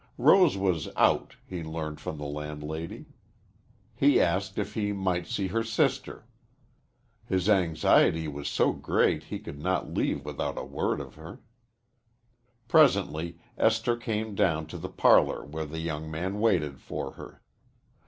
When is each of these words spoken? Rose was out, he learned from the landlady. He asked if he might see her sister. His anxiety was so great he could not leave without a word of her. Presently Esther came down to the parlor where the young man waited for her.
Rose 0.17 0.57
was 0.57 0.89
out, 0.95 1.35
he 1.45 1.61
learned 1.63 2.01
from 2.01 2.17
the 2.17 2.25
landlady. 2.25 3.05
He 3.93 4.19
asked 4.19 4.57
if 4.57 4.73
he 4.73 4.93
might 4.93 5.27
see 5.27 5.45
her 5.49 5.61
sister. 5.63 6.25
His 7.27 7.47
anxiety 7.47 8.27
was 8.27 8.47
so 8.47 8.73
great 8.73 9.25
he 9.25 9.37
could 9.37 9.59
not 9.59 9.93
leave 9.93 10.25
without 10.25 10.57
a 10.57 10.63
word 10.65 10.99
of 11.01 11.13
her. 11.13 11.41
Presently 12.67 13.37
Esther 13.59 13.95
came 13.95 14.33
down 14.33 14.65
to 14.73 14.79
the 14.79 14.89
parlor 14.89 15.45
where 15.45 15.65
the 15.65 15.81
young 15.81 16.09
man 16.09 16.39
waited 16.39 16.79
for 16.79 17.11
her. 17.11 17.43